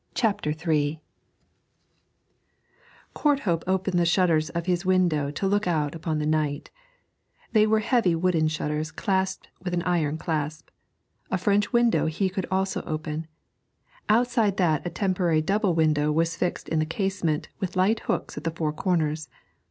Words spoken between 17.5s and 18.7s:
with light hooks at the